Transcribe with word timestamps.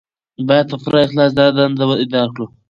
باید 0.47 0.65
په 0.71 0.77
پوره 0.83 0.99
اخلاص 1.05 1.31
دا 1.39 1.45
دنده 1.57 1.85
ادا 2.03 2.23
کړو. 2.33 2.45